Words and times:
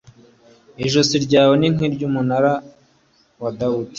ijosi 0.85 1.15
ryawe 1.25 1.53
ni 1.59 1.67
nk'umunara 1.73 2.53
wa 3.41 3.49
dawudi 3.59 3.89